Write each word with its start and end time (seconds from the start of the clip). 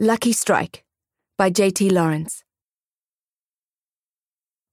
Lucky 0.00 0.32
Strike 0.32 0.84
by 1.36 1.50
J.T. 1.50 1.90
Lawrence. 1.90 2.44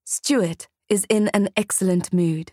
Stuart 0.03 0.67
is 0.87 1.07
in 1.09 1.29
an 1.29 1.49
excellent 1.57 2.13
mood, 2.13 2.51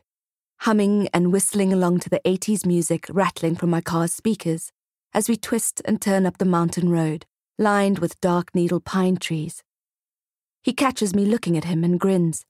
humming 0.61 1.07
and 1.13 1.31
whistling 1.31 1.71
along 1.71 2.01
to 2.01 2.09
the 2.09 2.23
80s 2.25 2.65
music 2.65 3.05
rattling 3.11 3.57
from 3.57 3.69
my 3.69 3.83
car's 3.83 4.15
speakers 4.15 4.73
as 5.13 5.29
we 5.29 5.37
twist 5.37 5.83
and 5.85 6.01
turn 6.01 6.25
up 6.25 6.39
the 6.39 6.47
mountain 6.47 6.89
road, 6.89 7.27
lined 7.59 7.99
with 7.99 8.19
dark 8.23 8.55
needle 8.55 8.81
pine 8.81 9.19
trees. 9.19 9.63
He 10.63 10.73
catches 10.73 11.15
me 11.15 11.27
looking 11.27 11.59
at 11.59 11.65
him 11.65 11.85
and 11.85 12.01
grins, 12.01 12.47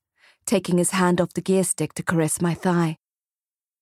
taking 0.46 0.78
his 0.78 0.90
hand 0.92 1.20
off 1.20 1.32
the 1.32 1.40
gear 1.40 1.64
stick 1.64 1.94
to 1.94 2.04
caress 2.04 2.40
my 2.40 2.54
thigh. 2.54 2.96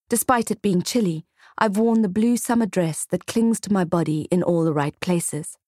Despite 0.09 0.51
it 0.51 0.63
being 0.63 0.81
chilly, 0.81 1.27
I've 1.59 1.77
worn 1.77 2.01
the 2.01 2.09
blue 2.09 2.39
summer 2.39 2.65
dress 2.65 3.05
that 3.11 3.27
clings 3.27 3.61
to 3.61 3.73
my 3.75 3.85
body 3.85 4.27
in 4.31 4.43
all 4.43 4.65
the 4.65 4.73
right 4.73 4.99
places. 5.01 5.59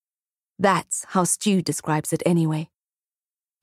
That's 0.59 1.05
how 1.09 1.25
Stu 1.25 1.63
describes 1.63 2.13
it 2.13 2.23
anyway. 2.25 2.69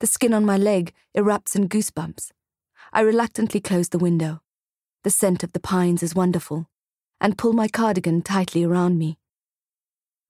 The 0.00 0.06
skin 0.06 0.32
on 0.32 0.44
my 0.44 0.56
leg 0.56 0.92
erupts 1.16 1.54
in 1.54 1.68
goosebumps. 1.68 2.30
I 2.92 3.00
reluctantly 3.00 3.60
close 3.60 3.90
the 3.90 3.98
window. 3.98 4.40
The 5.04 5.10
scent 5.10 5.42
of 5.42 5.52
the 5.52 5.60
pines 5.60 6.02
is 6.02 6.14
wonderful, 6.14 6.68
and 7.20 7.38
pull 7.38 7.52
my 7.52 7.68
cardigan 7.68 8.22
tightly 8.22 8.64
around 8.64 8.98
me. 8.98 9.18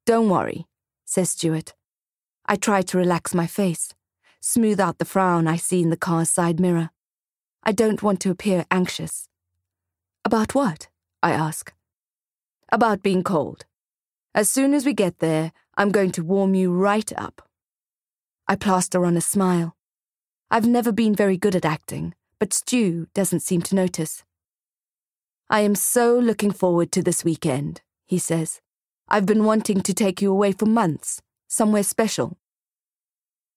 Don't 0.06 0.28
worry, 0.28 0.66
says 1.04 1.30
Stuart. 1.30 1.74
I 2.46 2.56
try 2.56 2.82
to 2.82 2.98
relax 2.98 3.34
my 3.34 3.46
face, 3.46 3.94
smooth 4.40 4.80
out 4.80 4.98
the 4.98 5.04
frown 5.04 5.46
I 5.46 5.56
see 5.56 5.82
in 5.82 5.90
the 5.90 5.96
car's 5.96 6.30
side 6.30 6.58
mirror. 6.58 6.90
I 7.62 7.72
don't 7.72 8.02
want 8.02 8.20
to 8.20 8.30
appear 8.30 8.64
anxious. 8.70 9.28
About 10.24 10.54
what? 10.54 10.88
I 11.22 11.32
ask. 11.32 11.72
About 12.72 13.02
being 13.02 13.22
cold. 13.22 13.66
As 14.34 14.48
soon 14.48 14.74
as 14.74 14.86
we 14.86 14.94
get 14.94 15.18
there, 15.18 15.52
I'm 15.80 15.92
going 15.92 16.10
to 16.10 16.22
warm 16.22 16.54
you 16.54 16.70
right 16.74 17.10
up. 17.16 17.40
I 18.46 18.54
plaster 18.54 19.06
on 19.06 19.16
a 19.16 19.22
smile. 19.22 19.76
I've 20.50 20.66
never 20.66 20.92
been 20.92 21.14
very 21.14 21.38
good 21.38 21.56
at 21.56 21.64
acting, 21.64 22.12
but 22.38 22.52
Stu 22.52 23.06
doesn't 23.14 23.40
seem 23.40 23.62
to 23.62 23.74
notice. 23.74 24.22
I 25.48 25.60
am 25.60 25.74
so 25.74 26.18
looking 26.18 26.50
forward 26.50 26.92
to 26.92 27.02
this 27.02 27.24
weekend, 27.24 27.80
he 28.04 28.18
says. 28.18 28.60
I've 29.08 29.24
been 29.24 29.42
wanting 29.46 29.80
to 29.80 29.94
take 29.94 30.20
you 30.20 30.30
away 30.30 30.52
for 30.52 30.66
months, 30.66 31.22
somewhere 31.48 31.82
special. 31.82 32.36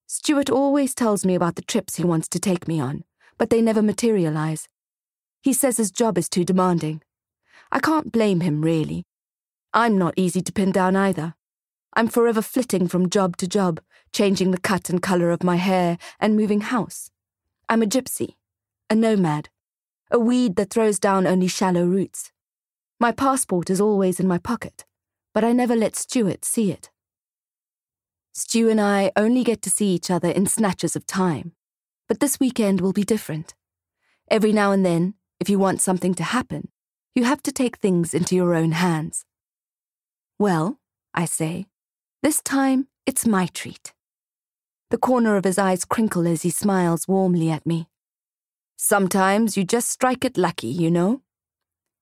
Stuart 0.07 0.49
always 0.49 0.95
tells 0.95 1.25
me 1.25 1.35
about 1.35 1.57
the 1.57 1.61
trips 1.61 1.97
he 1.97 2.05
wants 2.05 2.29
to 2.29 2.39
take 2.39 2.69
me 2.69 2.79
on, 2.79 3.03
but 3.37 3.49
they 3.49 3.61
never 3.61 3.81
materialize. 3.81 4.69
He 5.41 5.51
says 5.51 5.75
his 5.75 5.91
job 5.91 6.17
is 6.17 6.29
too 6.29 6.45
demanding. 6.45 7.01
I 7.69 7.79
can't 7.79 8.13
blame 8.13 8.39
him, 8.39 8.61
really. 8.61 9.03
I'm 9.73 9.97
not 9.97 10.13
easy 10.15 10.39
to 10.39 10.53
pin 10.53 10.71
down 10.71 10.95
either. 10.95 11.35
I'm 11.95 12.07
forever 12.07 12.41
flitting 12.41 12.87
from 12.87 13.09
job 13.09 13.37
to 13.37 13.47
job, 13.47 13.79
changing 14.11 14.51
the 14.51 14.59
cut 14.59 14.89
and 14.89 15.01
colour 15.01 15.29
of 15.31 15.43
my 15.43 15.57
hair 15.57 15.97
and 16.19 16.35
moving 16.35 16.61
house. 16.61 17.11
I'm 17.69 17.83
a 17.83 17.87
gypsy, 17.87 18.35
a 18.89 18.95
nomad, 18.95 19.49
a 20.09 20.19
weed 20.19 20.55
that 20.55 20.71
throws 20.71 20.99
down 20.99 21.27
only 21.27 21.47
shallow 21.47 21.85
roots. 21.85 22.31
My 22.99 23.11
passport 23.11 23.69
is 23.69 23.79
always 23.79 24.19
in 24.19 24.27
my 24.27 24.37
pocket, 24.37 24.85
but 25.33 25.43
I 25.43 25.51
never 25.51 25.75
let 25.75 25.95
Stuart 25.95 26.45
see 26.45 26.71
it. 26.71 26.89
Stu 28.33 28.69
and 28.69 28.81
I 28.81 29.11
only 29.15 29.43
get 29.43 29.61
to 29.61 29.69
see 29.69 29.93
each 29.93 30.09
other 30.09 30.29
in 30.29 30.47
snatches 30.47 30.95
of 30.95 31.05
time, 31.05 31.53
but 32.07 32.19
this 32.19 32.39
weekend 32.39 32.81
will 32.81 32.93
be 32.93 33.03
different. 33.03 33.53
Every 34.31 34.51
now 34.51 34.71
and 34.71 34.83
then, 34.83 35.13
if 35.39 35.49
you 35.49 35.59
want 35.59 35.81
something 35.81 36.15
to 36.15 36.23
happen, 36.23 36.69
you 37.13 37.25
have 37.25 37.43
to 37.43 37.51
take 37.51 37.77
things 37.77 38.15
into 38.15 38.35
your 38.35 38.55
own 38.55 38.71
hands. 38.71 39.25
Well, 40.39 40.79
I 41.13 41.25
say, 41.25 41.67
this 42.23 42.41
time 42.41 42.87
it's 43.05 43.27
my 43.27 43.47
treat. 43.47 43.93
The 44.91 44.97
corner 44.97 45.35
of 45.35 45.43
his 45.43 45.57
eyes 45.57 45.83
crinkle 45.83 46.25
as 46.25 46.43
he 46.43 46.49
smiles 46.49 47.05
warmly 47.05 47.51
at 47.51 47.65
me. 47.65 47.89
Sometimes 48.77 49.57
you 49.57 49.65
just 49.65 49.89
strike 49.89 50.23
it 50.23 50.37
lucky, 50.37 50.67
you 50.67 50.89
know? 50.89 51.21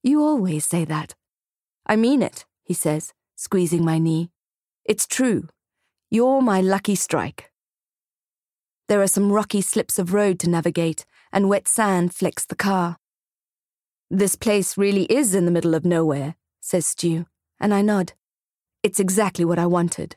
You 0.04 0.22
always 0.24 0.64
say 0.64 0.86
that. 0.86 1.16
I 1.88 1.96
mean 1.96 2.22
it, 2.22 2.46
he 2.64 2.76
says, 2.76 3.14
squeezing 3.36 3.84
my 3.84 3.98
knee. 3.98 4.30
It's 4.86 5.08
true. 5.08 5.48
You're 6.12 6.42
my 6.44 6.62
lucky 6.62 6.94
strike. 6.94 7.52
There 8.88 9.02
are 9.02 9.08
some 9.08 9.32
rocky 9.32 9.62
slips 9.62 9.98
of 9.98 10.14
road 10.14 10.38
to 10.42 10.50
navigate, 10.50 11.04
and 11.32 11.50
wet 11.50 11.68
sand 11.68 12.14
flecks 12.14 12.46
the 12.46 12.56
car. 12.56 12.98
This 14.12 14.36
place 14.36 14.78
really 14.78 15.06
is 15.06 15.34
in 15.34 15.46
the 15.46 15.52
middle 15.52 15.74
of 15.74 15.84
nowhere, 15.84 16.36
says 16.60 16.86
Stu, 16.86 17.26
and 17.60 17.74
I 17.74 17.82
nod. 17.82 18.14
It's 18.84 19.00
exactly 19.00 19.46
what 19.46 19.60
I 19.60 19.66
wanted. 19.66 20.16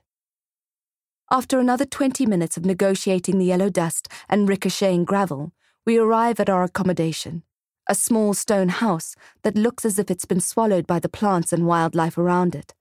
After 1.35 1.59
another 1.59 1.85
20 1.85 2.27
minutes 2.27 2.57
of 2.57 2.65
negotiating 2.65 3.39
the 3.39 3.45
yellow 3.45 3.69
dust 3.69 4.07
and 4.29 4.49
ricocheting 4.49 5.05
gravel, 5.05 5.51
we 5.85 5.99
arrive 5.99 6.39
at 6.39 6.49
our 6.49 6.63
accommodation, 6.63 7.43
a 7.89 7.97
small 7.97 8.35
stone 8.35 8.69
house 8.69 9.17
that 9.43 9.57
looks 9.57 9.85
as 9.85 9.99
if 9.99 10.13
it's 10.13 10.27
been 10.27 10.39
swallowed 10.39 10.87
by 10.87 11.01
the 11.01 11.09
plants 11.09 11.53
and 11.53 11.67
wildlife 11.67 12.17
around 12.17 12.55
it, 12.55 12.73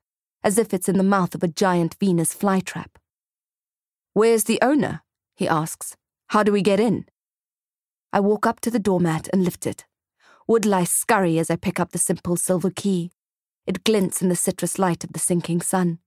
as 0.44 0.59
if 0.59 0.72
it's 0.72 0.88
in 0.88 1.00
the 1.00 1.03
mouth 1.03 1.34
of 1.34 1.41
a 1.41 1.47
giant 1.47 1.96
Venus 2.00 2.31
flytrap. 2.31 2.90
Where's 4.14 4.44
the 4.44 4.59
owner? 4.62 5.02
he 5.35 5.47
asks. 5.47 5.97
How 6.28 6.44
do 6.44 6.52
we 6.52 6.62
get 6.62 6.80
in? 6.80 7.08
I 8.12 8.20
walk 8.20 8.46
up 8.46 8.59
to 8.59 8.70
the 8.70 8.78
doormat 8.78 9.30
and 9.34 9.44
lift 9.44 9.66
it. 9.66 9.85
Wood 10.47 10.68
lice 10.68 10.91
scurry 10.91 11.40
as 11.40 11.50
I 11.50 11.56
pick 11.56 11.80
up 11.80 11.91
the 11.91 11.97
simple 11.97 12.35
silver 12.35 12.70
key. 12.70 13.09
It 13.66 13.84
glints 13.84 14.22
in 14.22 14.30
the 14.30 14.35
citrus 14.35 14.78
light 14.78 15.03
of 15.03 15.14
the 15.14 15.20
sinking 15.20 15.62
sun. 15.62 15.97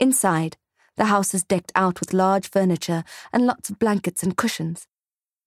Inside, 0.00 0.56
the 0.96 1.06
house 1.06 1.34
is 1.34 1.42
decked 1.42 1.72
out 1.74 2.00
with 2.00 2.12
large 2.12 2.48
furniture 2.48 3.04
and 3.32 3.46
lots 3.46 3.70
of 3.70 3.78
blankets 3.78 4.22
and 4.22 4.36
cushions. 4.36 4.86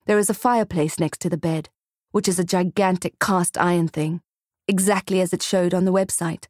There 0.05 0.17
is 0.17 0.29
a 0.29 0.33
fireplace 0.33 0.99
next 0.99 1.19
to 1.21 1.29
the 1.29 1.37
bed, 1.37 1.69
which 2.11 2.27
is 2.27 2.39
a 2.39 2.43
gigantic 2.43 3.19
cast 3.19 3.57
iron 3.57 3.87
thing, 3.87 4.21
exactly 4.67 5.21
as 5.21 5.33
it 5.33 5.41
showed 5.41 5.73
on 5.73 5.85
the 5.85 5.93
website, 5.93 6.45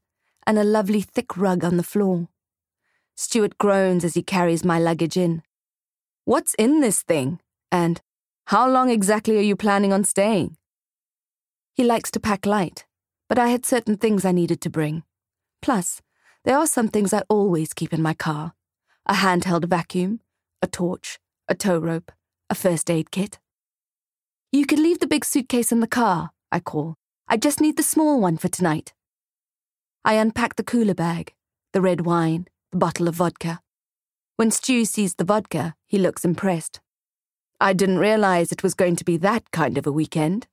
and 0.46 0.58
a 0.58 0.64
lovely 0.64 1.02
thick 1.02 1.38
rug 1.38 1.64
on 1.64 1.78
the 1.78 1.84
floor. 1.84 2.28
Stuart 3.16 3.58
groans 3.58 4.04
as 4.04 4.14
he 4.14 4.24
carries 4.24 4.64
my 4.64 4.80
luggage 4.80 5.18
in. 5.18 5.42
What's 6.26 6.54
in 6.56 6.82
this 6.82 7.02
thing? 7.02 7.40
And 7.72 8.02
how 8.46 8.70
long 8.70 8.90
exactly 8.90 9.38
are 9.38 9.42
you 9.42 9.56
planning 9.56 9.92
on 9.92 10.04
staying? 10.04 10.58
He 11.74 11.84
likes 11.84 12.12
to 12.12 12.20
pack 12.20 12.46
light, 12.46 12.86
but 13.28 13.40
I 13.40 13.50
had 13.50 13.66
certain 13.66 13.98
things 13.98 14.24
I 14.24 14.32
needed 14.32 14.62
to 14.62 14.70
bring. 14.70 15.04
Plus, 15.62 16.02
there 16.44 16.58
are 16.58 16.68
some 16.68 16.88
things 16.88 17.14
I 17.14 17.24
always 17.28 17.74
keep 17.74 17.94
in 17.94 18.02
my 18.02 18.14
car 18.14 18.54
a 19.08 19.14
handheld 19.14 19.66
vacuum, 19.66 20.20
a 20.62 20.68
torch, 20.68 21.18
a 21.48 21.56
tow 21.56 21.78
rope, 21.78 22.12
a 22.50 22.56
first 22.56 22.92
aid 22.92 23.10
kit. 23.12 23.40
You 24.52 24.66
could 24.66 24.80
leave 24.80 25.00
the 25.00 25.08
big 25.08 25.24
suitcase 25.24 25.72
in 25.72 25.80
the 25.80 25.88
car, 25.88 26.32
I 26.52 26.60
call. 26.60 26.96
I 27.28 27.38
just 27.38 27.62
need 27.62 27.78
the 27.78 27.84
small 27.84 28.20
one 28.20 28.38
for 28.38 28.48
tonight. 28.48 28.94
I 30.04 30.14
unpack 30.14 30.56
the 30.56 30.64
cooler 30.64 30.94
bag, 30.94 31.34
the 31.74 31.82
red 31.82 32.06
wine, 32.06 32.48
the 32.72 32.78
bottle 32.78 33.08
of 33.08 33.16
vodka. 33.16 33.62
When 34.36 34.52
Stu 34.52 34.86
sees 34.86 35.16
the 35.16 35.24
vodka, 35.24 35.76
he 35.86 35.98
looks 35.98 36.24
impressed. 36.24 36.80
I 37.60 37.74
didn't 37.74 37.98
realize 37.98 38.52
it 38.52 38.64
was 38.64 38.74
going 38.74 38.96
to 38.98 39.06
be 39.06 39.18
that 39.18 39.52
kind 39.52 39.78
of 39.78 39.88
a 39.88 39.92
weekend. 39.92 40.48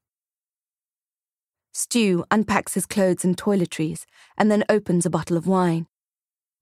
Stu 1.72 2.24
unpacks 2.30 2.74
his 2.74 2.86
clothes 2.86 3.24
and 3.24 3.36
toiletries 3.36 4.04
and 4.38 4.50
then 4.50 4.64
opens 4.68 5.04
a 5.04 5.10
bottle 5.10 5.36
of 5.36 5.46
wine. 5.46 5.86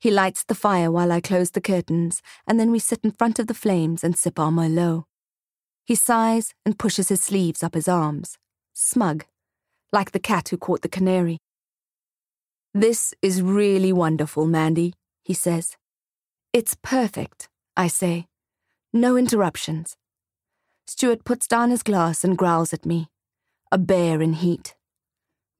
He 0.02 0.10
lights 0.10 0.42
the 0.42 0.56
fire 0.56 0.90
while 0.90 1.12
I 1.12 1.20
close 1.20 1.52
the 1.52 1.60
curtains, 1.60 2.22
and 2.44 2.58
then 2.58 2.72
we 2.72 2.80
sit 2.80 2.98
in 3.04 3.12
front 3.12 3.38
of 3.38 3.46
the 3.46 3.54
flames 3.54 4.02
and 4.02 4.18
sip 4.18 4.36
our 4.36 4.50
Merlot. 4.50 5.04
He 5.84 5.94
sighs 5.94 6.54
and 6.66 6.76
pushes 6.76 7.08
his 7.08 7.22
sleeves 7.22 7.62
up 7.62 7.74
his 7.74 7.86
arms, 7.86 8.36
smug, 8.72 9.24
like 9.92 10.10
the 10.10 10.18
cat 10.18 10.48
who 10.48 10.56
caught 10.56 10.82
the 10.82 10.88
canary. 10.88 11.38
This 12.74 13.14
is 13.22 13.42
really 13.42 13.92
wonderful, 13.92 14.44
Mandy, 14.44 14.94
he 15.22 15.34
says. 15.34 15.76
It's 16.52 16.76
perfect, 16.82 17.48
I 17.76 17.86
say. 17.86 18.26
No 18.92 19.16
interruptions. 19.16 19.96
Stuart 20.84 21.24
puts 21.24 21.46
down 21.46 21.70
his 21.70 21.84
glass 21.84 22.24
and 22.24 22.36
growls 22.36 22.72
at 22.72 22.84
me. 22.84 23.06
A 23.70 23.78
bear 23.78 24.20
in 24.20 24.32
heat. 24.32 24.74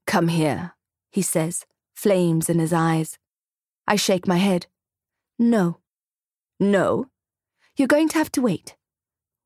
Come 0.05 0.27
here, 0.27 0.73
he 1.13 1.21
says, 1.21 1.65
flames 1.95 2.49
in 2.49 2.59
his 2.59 2.73
eyes. 2.73 3.17
I 3.87 3.95
shake 3.95 4.27
my 4.27 4.37
head. 4.37 4.67
No. 5.37 5.79
No? 6.59 7.07
You're 7.75 7.87
going 7.87 8.09
to 8.09 8.17
have 8.17 8.31
to 8.33 8.41
wait. 8.41 8.75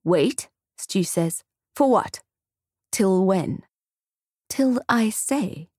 Wait, 0.03 0.49
Stu 0.77 1.03
says. 1.03 1.43
For 1.75 1.89
what? 1.89 2.21
Till 2.91 3.25
when? 3.25 3.63
Till 4.49 4.81
I 4.89 5.09
say. 5.09 5.69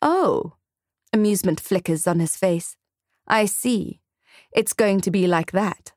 Oh. 0.00 0.54
Amusement 1.12 1.60
flickers 1.60 2.06
on 2.06 2.20
his 2.20 2.36
face. 2.36 2.76
I 3.28 3.44
see. 3.46 4.00
It's 4.52 4.72
going 4.72 5.00
to 5.02 5.10
be 5.10 5.26
like 5.26 5.52
that. 5.52 5.92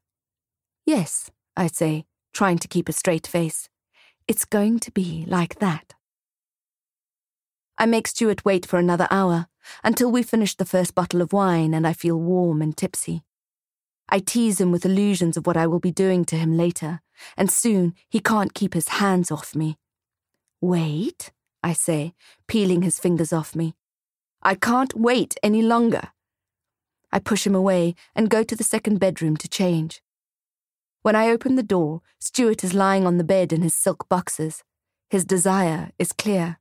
Yes, 0.86 1.32
I 1.58 1.68
say, 1.68 2.06
trying 2.34 2.60
to 2.60 2.68
keep 2.68 2.88
a 2.88 2.94
straight 2.94 3.26
face. 3.26 3.70
It's 4.28 4.46
going 4.46 4.80
to 4.80 4.92
be 4.92 5.26
like 5.28 5.60
that. 5.60 5.95
I 7.77 7.86
make 7.86 8.07
Stuart 8.07 8.45
wait 8.45 8.66
for 8.66 8.80
another 8.80 9.07
hour, 9.12 9.48
until 9.83 10.12
we 10.12 10.24
finish 10.24 10.56
the 10.56 10.66
first 10.66 10.95
bottle 10.95 11.22
of 11.22 11.33
wine 11.33 11.74
and 11.74 11.86
I 11.86 11.94
feel 11.94 12.18
warm 12.18 12.62
and 12.62 12.75
tipsy. 12.75 13.24
I 14.07 14.19
tease 14.19 14.62
him 14.62 14.72
with 14.72 14.86
illusions 14.86 15.36
of 15.36 15.48
what 15.48 15.57
I 15.57 15.68
will 15.68 15.80
be 15.80 15.92
doing 15.92 16.25
to 16.25 16.36
him 16.36 16.56
later, 16.56 17.01
and 17.36 17.51
soon 17.51 17.95
he 18.07 18.19
can't 18.19 18.54
keep 18.54 18.74
his 18.74 18.89
hands 18.89 19.31
off 19.31 19.56
me. 19.56 19.77
Wait, 20.62 21.31
I 21.63 21.74
say, 21.74 22.13
peeling 22.48 22.83
his 22.83 23.00
fingers 23.00 23.33
off 23.33 23.56
me. 23.56 23.75
I 24.42 24.56
can't 24.56 24.94
wait 24.94 25.36
any 25.42 25.62
longer. 25.62 26.10
I 27.12 27.19
push 27.19 27.48
him 27.48 27.56
away 27.56 27.95
and 28.16 28.30
go 28.30 28.44
to 28.44 28.56
the 28.56 28.63
second 28.63 29.00
bedroom 29.00 29.38
to 29.38 29.48
change. 29.48 30.01
When 31.01 31.16
I 31.16 31.30
open 31.30 31.56
the 31.56 31.63
door, 31.63 32.01
Stuart 32.19 32.63
is 32.63 32.74
lying 32.74 33.06
on 33.06 33.18
the 33.18 33.24
bed 33.24 33.51
in 33.51 33.62
his 33.62 33.75
silk 33.75 34.07
boxes. 34.07 34.63
His 35.10 35.25
desire 35.25 35.92
is 35.98 36.12
clear. 36.12 36.60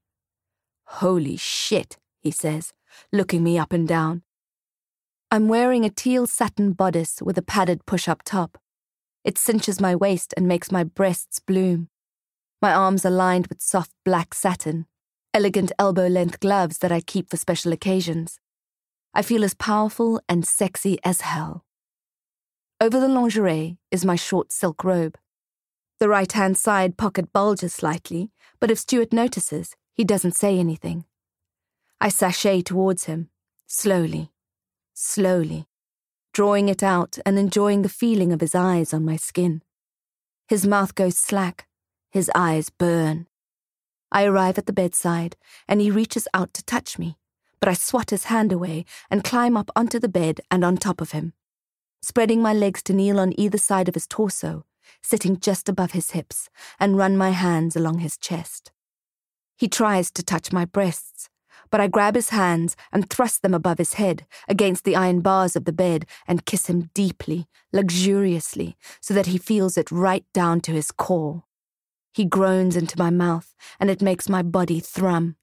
Holy 0.86 1.36
shit, 1.36 1.96
he 2.20 2.30
says, 2.30 2.72
looking 3.12 3.42
me 3.42 3.58
up 3.58 3.72
and 3.72 3.86
down. 3.88 4.22
I'm 5.30 5.48
wearing 5.48 5.84
a 5.84 5.90
teal 5.90 6.26
satin 6.26 6.72
bodice 6.72 7.20
with 7.22 7.36
a 7.36 7.42
padded 7.42 7.86
push 7.86 8.08
up 8.08 8.22
top. 8.24 8.58
It 9.24 9.38
cinches 9.38 9.80
my 9.80 9.96
waist 9.96 10.34
and 10.36 10.46
makes 10.46 10.70
my 10.70 10.84
breasts 10.84 11.40
bloom. 11.40 11.88
My 12.62 12.72
arms 12.72 13.04
are 13.04 13.10
lined 13.10 13.48
with 13.48 13.60
soft 13.60 13.90
black 14.04 14.34
satin, 14.34 14.86
elegant 15.32 15.72
elbow 15.78 16.06
length 16.06 16.40
gloves 16.40 16.78
that 16.78 16.92
I 16.92 17.00
keep 17.00 17.30
for 17.30 17.36
special 17.36 17.72
occasions. 17.72 18.38
I 19.12 19.22
feel 19.22 19.44
as 19.44 19.54
powerful 19.54 20.20
and 20.28 20.46
sexy 20.46 20.98
as 21.04 21.22
hell. 21.22 21.64
Over 22.80 23.00
the 23.00 23.08
lingerie 23.08 23.78
is 23.90 24.04
my 24.04 24.16
short 24.16 24.52
silk 24.52 24.84
robe. 24.84 25.16
The 26.00 26.08
right 26.08 26.30
hand 26.30 26.58
side 26.58 26.96
pocket 26.96 27.32
bulges 27.32 27.72
slightly, 27.72 28.30
but 28.60 28.70
if 28.70 28.78
Stuart 28.78 29.12
notices, 29.12 29.74
he 29.94 30.04
doesn't 30.04 30.36
say 30.36 30.58
anything. 30.58 31.04
I 32.00 32.08
sashay 32.08 32.60
towards 32.60 33.04
him, 33.04 33.30
slowly, 33.66 34.32
slowly, 34.92 35.66
drawing 36.32 36.68
it 36.68 36.82
out 36.82 37.18
and 37.24 37.38
enjoying 37.38 37.82
the 37.82 37.88
feeling 37.88 38.32
of 38.32 38.40
his 38.40 38.54
eyes 38.54 38.92
on 38.92 39.04
my 39.04 39.16
skin. 39.16 39.62
His 40.48 40.66
mouth 40.66 40.94
goes 40.94 41.16
slack, 41.16 41.66
his 42.10 42.30
eyes 42.34 42.70
burn. 42.70 43.26
I 44.10 44.24
arrive 44.24 44.58
at 44.58 44.66
the 44.66 44.72
bedside, 44.72 45.36
and 45.66 45.80
he 45.80 45.90
reaches 45.90 46.28
out 46.34 46.52
to 46.54 46.64
touch 46.64 46.98
me, 46.98 47.16
but 47.60 47.68
I 47.68 47.74
swat 47.74 48.10
his 48.10 48.24
hand 48.24 48.52
away 48.52 48.84
and 49.10 49.24
climb 49.24 49.56
up 49.56 49.70
onto 49.74 49.98
the 49.98 50.08
bed 50.08 50.40
and 50.50 50.64
on 50.64 50.76
top 50.76 51.00
of 51.00 51.12
him, 51.12 51.32
spreading 52.02 52.42
my 52.42 52.52
legs 52.52 52.82
to 52.84 52.92
kneel 52.92 53.18
on 53.18 53.38
either 53.38 53.58
side 53.58 53.88
of 53.88 53.94
his 53.94 54.06
torso, 54.06 54.66
sitting 55.02 55.40
just 55.40 55.68
above 55.68 55.92
his 55.92 56.10
hips, 56.10 56.50
and 56.78 56.98
run 56.98 57.16
my 57.16 57.30
hands 57.30 57.74
along 57.74 57.98
his 57.98 58.16
chest. 58.16 58.70
He 59.56 59.68
tries 59.68 60.10
to 60.12 60.22
touch 60.22 60.52
my 60.52 60.64
breasts, 60.64 61.28
but 61.70 61.80
I 61.80 61.88
grab 61.88 62.14
his 62.14 62.30
hands 62.30 62.76
and 62.92 63.08
thrust 63.08 63.42
them 63.42 63.54
above 63.54 63.78
his 63.78 63.94
head, 63.94 64.26
against 64.48 64.84
the 64.84 64.96
iron 64.96 65.20
bars 65.20 65.56
of 65.56 65.64
the 65.64 65.72
bed, 65.72 66.06
and 66.26 66.46
kiss 66.46 66.66
him 66.66 66.90
deeply, 66.94 67.46
luxuriously, 67.72 68.76
so 69.00 69.14
that 69.14 69.26
he 69.26 69.38
feels 69.38 69.76
it 69.76 69.90
right 69.90 70.24
down 70.32 70.60
to 70.62 70.72
his 70.72 70.90
core. 70.90 71.44
He 72.12 72.24
groans 72.24 72.76
into 72.76 72.98
my 72.98 73.10
mouth, 73.10 73.54
and 73.80 73.90
it 73.90 74.02
makes 74.02 74.28
my 74.28 74.42
body 74.42 74.80
thrum. 74.80 75.36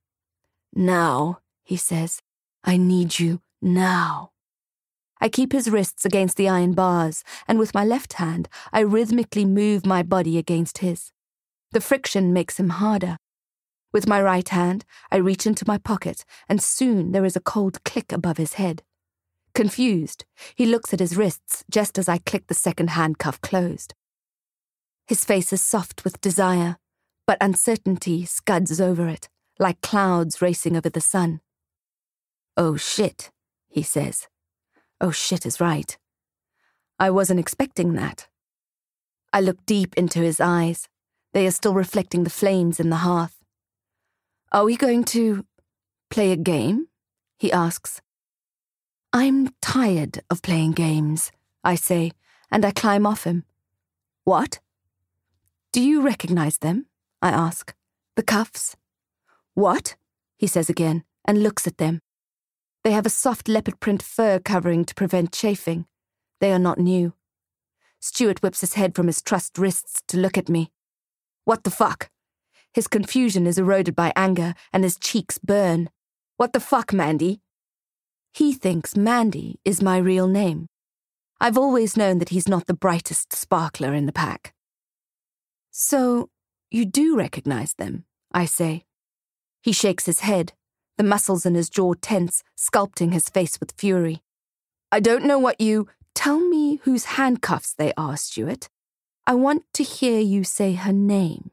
Now, 0.73 1.39
he 1.63 1.75
says, 1.75 2.21
I 2.63 2.77
need 2.77 3.19
you 3.19 3.41
now. 3.61 4.31
I 5.19 5.29
keep 5.29 5.51
his 5.51 5.69
wrists 5.69 6.05
against 6.05 6.37
the 6.37 6.49
iron 6.49 6.73
bars, 6.73 7.23
and 7.47 7.59
with 7.59 7.75
my 7.75 7.83
left 7.83 8.13
hand, 8.13 8.47
I 8.71 8.79
rhythmically 8.79 9.45
move 9.45 9.85
my 9.85 10.01
body 10.01 10.37
against 10.37 10.79
his. 10.79 11.11
The 11.71 11.81
friction 11.81 12.33
makes 12.33 12.59
him 12.59 12.69
harder, 12.69 13.17
with 13.93 14.07
my 14.07 14.21
right 14.21 14.47
hand, 14.47 14.85
I 15.11 15.17
reach 15.17 15.45
into 15.45 15.65
my 15.67 15.77
pocket, 15.77 16.25
and 16.47 16.61
soon 16.61 17.11
there 17.11 17.25
is 17.25 17.35
a 17.35 17.41
cold 17.41 17.83
click 17.83 18.11
above 18.11 18.37
his 18.37 18.53
head. 18.53 18.83
Confused, 19.53 20.25
he 20.55 20.65
looks 20.65 20.93
at 20.93 20.99
his 20.99 21.17
wrists 21.17 21.65
just 21.69 21.97
as 21.97 22.07
I 22.07 22.19
click 22.19 22.47
the 22.47 22.53
second 22.53 22.91
handcuff 22.91 23.41
closed. 23.41 23.93
His 25.07 25.25
face 25.25 25.51
is 25.51 25.61
soft 25.61 26.03
with 26.03 26.21
desire, 26.21 26.77
but 27.27 27.37
uncertainty 27.41 28.25
scuds 28.25 28.79
over 28.79 29.07
it, 29.09 29.27
like 29.59 29.81
clouds 29.81 30.41
racing 30.41 30.77
over 30.77 30.89
the 30.89 31.01
sun. 31.01 31.41
Oh 32.55 32.77
shit, 32.77 33.31
he 33.67 33.83
says. 33.83 34.27
Oh 35.01 35.11
shit 35.11 35.45
is 35.45 35.59
right. 35.59 35.97
I 36.99 37.09
wasn't 37.09 37.39
expecting 37.39 37.93
that. 37.93 38.27
I 39.33 39.41
look 39.41 39.65
deep 39.65 39.95
into 39.95 40.19
his 40.19 40.39
eyes. 40.39 40.87
They 41.33 41.47
are 41.47 41.51
still 41.51 41.73
reflecting 41.73 42.23
the 42.23 42.29
flames 42.29 42.79
in 42.79 42.89
the 42.89 42.97
hearth. 42.97 43.40
Are 44.53 44.65
we 44.65 44.75
going 44.75 45.05
to 45.05 45.45
play 46.09 46.31
a 46.33 46.35
game? 46.35 46.87
he 47.37 47.53
asks. 47.53 48.01
I'm 49.13 49.55
tired 49.61 50.21
of 50.29 50.41
playing 50.41 50.73
games, 50.73 51.31
I 51.63 51.75
say, 51.75 52.11
and 52.51 52.65
I 52.65 52.71
climb 52.71 53.05
off 53.05 53.23
him. 53.23 53.45
What? 54.25 54.59
Do 55.71 55.81
you 55.81 56.01
recognize 56.01 56.57
them? 56.57 56.87
I 57.21 57.29
ask. 57.29 57.73
The 58.17 58.23
cuffs? 58.23 58.75
What? 59.53 59.95
he 60.37 60.47
says 60.47 60.69
again, 60.69 61.05
and 61.23 61.41
looks 61.41 61.65
at 61.65 61.77
them. 61.77 62.01
They 62.83 62.91
have 62.91 63.05
a 63.05 63.09
soft 63.09 63.47
leopard 63.47 63.79
print 63.79 64.03
fur 64.03 64.39
covering 64.39 64.83
to 64.83 64.95
prevent 64.95 65.31
chafing. 65.31 65.85
They 66.41 66.51
are 66.51 66.59
not 66.59 66.77
new. 66.77 67.13
Stuart 68.01 68.41
whips 68.41 68.59
his 68.59 68.73
head 68.73 68.95
from 68.95 69.07
his 69.07 69.21
trussed 69.21 69.57
wrists 69.57 70.01
to 70.07 70.17
look 70.17 70.37
at 70.37 70.49
me. 70.49 70.71
What 71.45 71.63
the 71.63 71.71
fuck? 71.71 72.09
His 72.73 72.87
confusion 72.87 73.45
is 73.45 73.57
eroded 73.57 73.95
by 73.95 74.13
anger, 74.15 74.53
and 74.71 74.83
his 74.83 74.97
cheeks 74.97 75.37
burn. 75.37 75.89
What 76.37 76.53
the 76.53 76.59
fuck, 76.59 76.93
Mandy? 76.93 77.41
He 78.33 78.53
thinks 78.53 78.95
Mandy 78.95 79.59
is 79.65 79.81
my 79.81 79.97
real 79.97 80.27
name. 80.27 80.67
I've 81.39 81.57
always 81.57 81.97
known 81.97 82.19
that 82.19 82.29
he's 82.29 82.47
not 82.47 82.67
the 82.67 82.73
brightest 82.73 83.33
sparkler 83.33 83.93
in 83.93 84.05
the 84.05 84.13
pack. 84.13 84.53
So, 85.71 86.29
you 86.69 86.85
do 86.85 87.17
recognize 87.17 87.73
them, 87.73 88.05
I 88.31 88.45
say. 88.45 88.85
He 89.61 89.71
shakes 89.71 90.05
his 90.05 90.21
head, 90.21 90.53
the 90.97 91.03
muscles 91.03 91.45
in 91.45 91.55
his 91.55 91.69
jaw 91.69 91.93
tense, 91.95 92.43
sculpting 92.57 93.11
his 93.11 93.27
face 93.27 93.59
with 93.59 93.73
fury. 93.77 94.21
I 94.91 94.99
don't 94.99 95.25
know 95.25 95.39
what 95.39 95.59
you. 95.59 95.87
Tell 96.13 96.39
me 96.39 96.79
whose 96.83 97.05
handcuffs 97.05 97.73
they 97.73 97.93
are, 97.97 98.17
Stuart. 98.17 98.69
I 99.25 99.33
want 99.33 99.63
to 99.73 99.83
hear 99.83 100.19
you 100.19 100.43
say 100.43 100.73
her 100.73 100.93
name. 100.93 101.51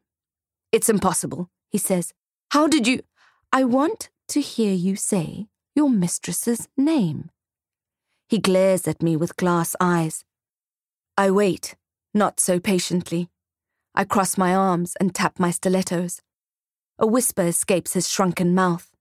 It's 0.70 0.88
impossible, 0.88 1.50
he 1.70 1.78
says. 1.78 2.12
How 2.50 2.66
did 2.66 2.86
you? 2.86 3.00
I 3.52 3.64
want 3.64 4.10
to 4.28 4.40
hear 4.40 4.74
you 4.74 4.96
say 4.96 5.48
your 5.74 5.88
mistress's 5.88 6.68
name. 6.76 7.30
He 8.28 8.38
glares 8.38 8.86
at 8.86 9.02
me 9.02 9.16
with 9.16 9.36
glass 9.36 9.74
eyes. 9.80 10.24
I 11.16 11.30
wait, 11.30 11.76
not 12.12 12.40
so 12.40 12.60
patiently. 12.60 13.30
I 13.94 14.04
cross 14.04 14.37
my 14.37 14.54
arms 14.54 14.96
and 15.00 15.14
tap 15.14 15.38
my 15.38 15.50
stilettos. 15.50 16.20
A 16.98 17.06
whisper 17.06 17.42
escapes 17.42 17.94
his 17.94 18.08
shrunken 18.08 18.54
mouth. 18.54 18.92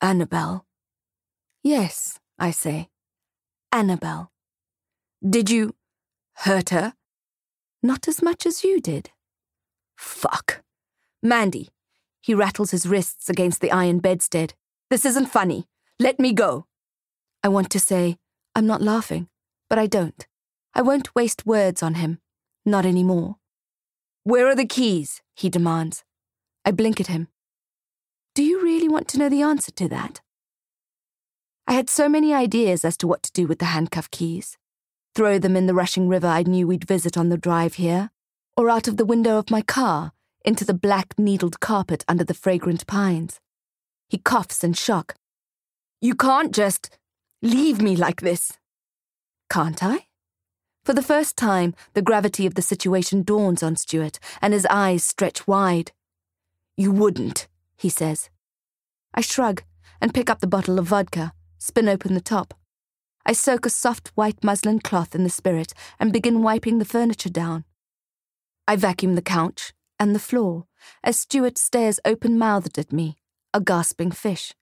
Annabel. 0.00 0.64
Yes, 1.62 2.18
I 2.38 2.50
say. 2.50 2.88
Annabel. 3.72 4.30
Did 5.28 5.50
you 5.50 5.74
hurt 6.36 6.70
her? 6.70 6.94
Not 7.82 8.08
as 8.08 8.22
much 8.22 8.46
as 8.46 8.64
you 8.64 8.80
did. 8.80 9.10
Fuck. 10.04 10.62
Mandy. 11.22 11.70
He 12.20 12.34
rattles 12.34 12.70
his 12.70 12.86
wrists 12.86 13.30
against 13.30 13.60
the 13.60 13.72
iron 13.72 13.98
bedstead. 13.98 14.54
This 14.90 15.04
isn't 15.06 15.26
funny. 15.26 15.66
Let 15.98 16.20
me 16.20 16.32
go. 16.32 16.66
I 17.42 17.48
want 17.48 17.70
to 17.70 17.80
say, 17.80 18.18
I'm 18.54 18.66
not 18.66 18.82
laughing, 18.82 19.28
but 19.68 19.78
I 19.78 19.86
don't. 19.86 20.26
I 20.74 20.82
won't 20.82 21.14
waste 21.14 21.46
words 21.46 21.82
on 21.82 21.94
him. 21.94 22.18
Not 22.66 22.84
any 22.84 23.02
more. 23.02 23.36
Where 24.24 24.46
are 24.46 24.54
the 24.54 24.66
keys? 24.66 25.22
he 25.34 25.48
demands. 25.48 26.04
I 26.64 26.70
blink 26.70 27.00
at 27.00 27.08
him. 27.08 27.28
Do 28.34 28.42
you 28.42 28.62
really 28.62 28.88
want 28.88 29.08
to 29.08 29.18
know 29.18 29.28
the 29.28 29.42
answer 29.42 29.72
to 29.72 29.88
that? 29.88 30.20
I 31.66 31.72
had 31.72 31.88
so 31.88 32.08
many 32.08 32.34
ideas 32.34 32.84
as 32.84 32.96
to 32.98 33.06
what 33.06 33.22
to 33.22 33.32
do 33.32 33.46
with 33.46 33.58
the 33.58 33.66
handcuff 33.66 34.10
keys. 34.10 34.58
Throw 35.14 35.38
them 35.38 35.56
in 35.56 35.66
the 35.66 35.74
rushing 35.74 36.08
river 36.08 36.26
I 36.26 36.42
knew 36.42 36.66
we'd 36.66 36.86
visit 36.86 37.16
on 37.16 37.30
the 37.30 37.38
drive 37.38 37.74
here, 37.74 38.10
or 38.56 38.70
out 38.70 38.88
of 38.88 38.96
the 38.96 39.04
window 39.04 39.38
of 39.38 39.50
my 39.50 39.62
car 39.62 40.12
into 40.44 40.64
the 40.64 40.74
black 40.74 41.14
needled 41.18 41.60
carpet 41.60 42.04
under 42.06 42.24
the 42.24 42.34
fragrant 42.34 42.86
pines. 42.86 43.40
He 44.08 44.18
coughs 44.18 44.62
in 44.62 44.74
shock. 44.74 45.14
You 46.00 46.14
can't 46.14 46.54
just 46.54 46.96
leave 47.42 47.80
me 47.80 47.96
like 47.96 48.20
this. 48.20 48.58
Can't 49.48 49.82
I? 49.82 50.06
For 50.84 50.92
the 50.92 51.02
first 51.02 51.36
time, 51.36 51.74
the 51.94 52.02
gravity 52.02 52.46
of 52.46 52.54
the 52.54 52.62
situation 52.62 53.22
dawns 53.22 53.62
on 53.62 53.76
Stuart, 53.76 54.18
and 54.42 54.52
his 54.52 54.66
eyes 54.66 55.02
stretch 55.02 55.46
wide. 55.46 55.92
You 56.76 56.92
wouldn't, 56.92 57.48
he 57.76 57.88
says. 57.88 58.28
I 59.14 59.22
shrug 59.22 59.62
and 60.00 60.12
pick 60.12 60.28
up 60.28 60.40
the 60.40 60.46
bottle 60.46 60.78
of 60.78 60.86
vodka, 60.86 61.32
spin 61.56 61.88
open 61.88 62.12
the 62.12 62.20
top. 62.20 62.52
I 63.24 63.32
soak 63.32 63.64
a 63.64 63.70
soft 63.70 64.12
white 64.14 64.44
muslin 64.44 64.80
cloth 64.80 65.14
in 65.14 65.24
the 65.24 65.30
spirit 65.30 65.72
and 65.98 66.12
begin 66.12 66.42
wiping 66.42 66.78
the 66.78 66.84
furniture 66.84 67.30
down. 67.30 67.64
I 68.66 68.76
vacuum 68.76 69.14
the 69.14 69.22
couch 69.22 69.72
and 69.98 70.14
the 70.14 70.18
floor 70.20 70.66
as 71.02 71.18
Stuart 71.18 71.58
stares 71.58 72.00
open 72.04 72.38
mouthed 72.38 72.78
at 72.78 72.92
me, 72.92 73.16
a 73.52 73.60
gasping 73.60 74.10
fish. 74.10 74.54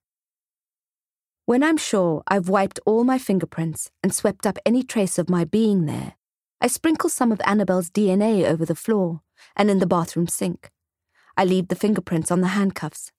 When 1.45 1.63
I'm 1.63 1.77
sure 1.77 2.23
I've 2.27 2.49
wiped 2.49 2.81
all 2.87 3.05
my 3.05 3.19
fingerprints 3.19 3.91
and 4.03 4.15
swept 4.15 4.47
up 4.47 4.59
any 4.65 4.83
trace 4.83 5.19
of 5.19 5.31
my 5.31 5.45
being 5.45 5.87
there, 5.87 6.15
I 6.61 6.67
sprinkle 6.67 7.11
some 7.11 7.33
of 7.33 7.41
Annabel's 7.45 7.91
DNA 7.91 8.45
over 8.45 8.65
the 8.65 8.77
floor 8.77 9.23
and 9.57 9.71
in 9.71 9.79
the 9.79 9.87
bathroom 9.87 10.29
sink. 10.29 10.71
I 11.37 11.45
leave 11.45 11.69
the 11.69 11.75
fingerprints 11.75 12.31
on 12.31 12.41
the 12.41 12.49
handcuffs. 12.49 13.11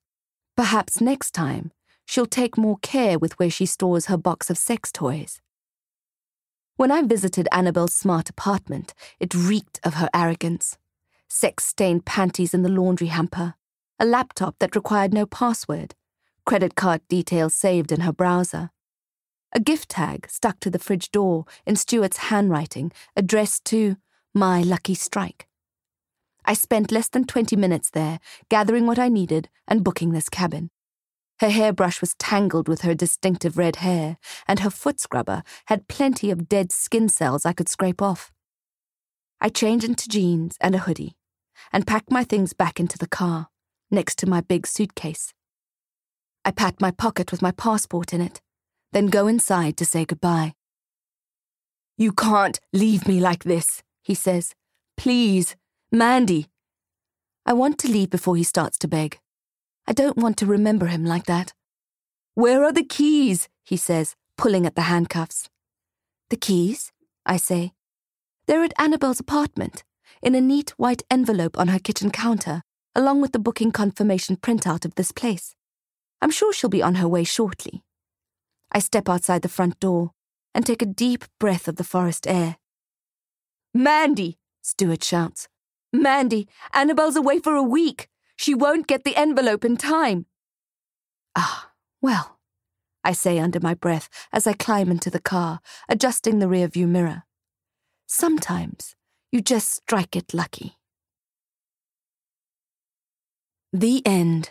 Perhaps 0.56 1.02
next 1.02 1.32
time 1.32 1.72
she'll 2.06 2.26
take 2.26 2.58
more 2.58 2.78
care 2.82 3.18
with 3.20 3.38
where 3.40 3.50
she 3.50 3.66
stores 3.66 4.06
her 4.06 4.18
box 4.18 4.50
of 4.50 4.58
sex 4.58 4.92
toys. 4.92 5.42
When 6.76 6.92
I 6.92 7.04
visited 7.04 7.48
Annabel's 7.52 7.94
smart 7.94 8.30
apartment, 8.30 8.96
it 9.20 9.36
reeked 9.36 9.80
of 9.84 9.96
her 9.96 10.10
arrogance. 10.14 10.78
Sex 11.30 11.66
stained 11.66 12.06
panties 12.06 12.54
in 12.54 12.64
the 12.64 12.70
laundry 12.70 13.08
hamper, 13.08 13.54
a 14.00 14.06
laptop 14.06 14.56
that 14.60 14.76
required 14.76 15.14
no 15.14 15.28
password, 15.28 15.94
credit 16.48 16.74
card 16.76 17.02
details 17.08 17.54
saved 17.54 17.92
in 17.92 18.02
her 18.02 18.12
browser. 18.12 18.72
A 19.54 19.60
gift 19.60 19.90
tag 19.90 20.28
stuck 20.28 20.60
to 20.62 20.72
the 20.72 20.80
fridge 20.80 21.12
door 21.12 21.46
in 21.66 21.76
Stuart's 21.76 22.18
handwriting, 22.18 22.92
addressed 23.16 23.66
to 23.66 23.98
My 24.34 24.64
Lucky 24.64 24.96
Strike. 24.96 25.48
I 26.44 26.56
spent 26.56 26.92
less 26.92 27.08
than 27.08 27.26
20 27.26 27.56
minutes 27.56 27.92
there, 27.92 28.20
gathering 28.50 28.88
what 28.88 28.98
I 28.98 29.10
needed 29.10 29.48
and 29.68 29.84
booking 29.84 30.12
this 30.12 30.28
cabin. 30.28 30.72
Her 31.40 31.50
hairbrush 31.50 32.00
was 32.00 32.16
tangled 32.16 32.68
with 32.68 32.82
her 32.82 32.94
distinctive 32.94 33.58
red 33.58 33.78
hair, 33.78 34.18
and 34.48 34.60
her 34.60 34.70
foot 34.70 35.00
scrubber 35.00 35.44
had 35.66 35.88
plenty 35.88 36.30
of 36.30 36.48
dead 36.48 36.72
skin 36.72 37.10
cells 37.10 37.46
I 37.46 37.54
could 37.54 37.70
scrape 37.70 38.02
off. 38.02 38.32
I 39.42 39.50
change 39.50 39.84
into 39.84 40.08
jeans 40.08 40.56
and 40.62 40.76
a 40.76 40.80
hoodie, 40.80 41.16
and 41.72 41.88
pack 41.88 42.06
my 42.10 42.24
things 42.24 42.54
back 42.54 42.80
into 42.80 42.98
the 42.98 43.08
car, 43.08 43.48
next 43.92 44.18
to 44.20 44.30
my 44.30 44.42
big 44.42 44.68
suitcase. 44.68 45.34
I 46.46 46.52
pat 46.52 46.80
my 46.80 46.92
pocket 46.92 47.32
with 47.32 47.42
my 47.42 47.52
passport 47.52 48.14
in 48.14 48.22
it, 48.22 48.42
then 48.92 49.08
go 49.08 49.28
inside 49.28 49.76
to 49.78 49.86
say 49.86 50.06
goodbye. 50.06 50.54
You 51.98 52.12
can't 52.12 52.60
leave 52.72 53.08
me 53.08 53.20
like 53.20 53.44
this, 53.44 53.84
he 54.02 54.14
says. 54.14 54.54
Please, 54.98 55.56
Mandy. 55.92 56.48
I 57.46 57.54
want 57.54 57.78
to 57.80 57.88
leave 57.88 58.10
before 58.10 58.36
he 58.36 58.44
starts 58.44 58.78
to 58.80 58.88
beg. 58.88 59.20
I 59.86 59.94
don't 59.94 60.18
want 60.18 60.38
to 60.38 60.46
remember 60.46 60.88
him 60.88 61.06
like 61.06 61.26
that. 61.26 61.54
Where 62.36 62.64
are 62.64 62.72
the 62.72 62.84
keys? 62.84 63.50
he 63.64 63.78
says, 63.78 64.16
pulling 64.38 64.66
at 64.66 64.76
the 64.76 64.84
handcuffs. 64.84 65.50
The 66.30 66.38
keys? 66.38 66.92
I 67.26 67.38
say. 67.38 67.74
They're 68.48 68.64
at 68.64 68.74
Annabel's 68.78 69.20
apartment, 69.20 69.84
in 70.22 70.36
a 70.36 70.42
neat 70.42 70.72
white 70.72 71.04
envelope 71.12 71.58
on 71.58 71.68
her 71.68 71.80
kitchen 71.80 72.12
counter, 72.12 72.62
along 72.96 73.22
with 73.22 73.32
the 73.32 73.40
booking 73.40 73.72
confirmation 73.72 74.38
printout 74.38 74.86
of 74.86 74.96
this 74.96 75.12
place. 75.12 75.56
I'm 76.22 76.32
sure 76.32 76.54
she'll 76.54 76.70
be 76.70 76.82
on 76.82 76.96
her 76.96 77.08
way 77.08 77.24
shortly. 77.24 77.84
I 78.72 78.80
step 78.80 79.10
outside 79.10 79.42
the 79.42 79.50
front 79.50 79.80
door 79.80 80.12
and 80.56 80.66
take 80.66 80.82
a 80.82 80.86
deep 80.88 81.26
breath 81.40 81.68
of 81.68 81.76
the 81.76 81.84
forest 81.84 82.28
air. 82.28 82.58
Mandy, 83.74 84.38
Stuart 84.62 85.04
shouts. 85.04 85.48
Mandy, 85.92 86.48
Annabel's 86.74 87.16
away 87.16 87.40
for 87.40 87.56
a 87.56 87.64
week. 87.64 88.08
She 88.44 88.54
won't 88.54 88.88
get 88.88 89.06
the 89.06 89.16
envelope 89.16 89.64
in 89.64 89.78
time. 89.78 90.26
Ah, 91.34 91.72
well, 92.02 92.40
I 93.02 93.14
say 93.14 93.40
under 93.40 93.62
my 93.62 93.74
breath 93.74 94.10
as 94.34 94.46
I 94.46 94.52
climb 94.52 94.92
into 94.92 95.10
the 95.10 95.22
car, 95.22 95.62
adjusting 95.88 96.40
the 96.40 96.48
rearview 96.48 96.86
mirror. 96.86 97.24
Sometimes 98.06 98.98
you 99.32 99.40
just 99.40 99.70
strike 99.74 100.18
it 100.18 100.34
lucky. 100.34 100.76
The 103.72 104.06
end. 104.06 104.50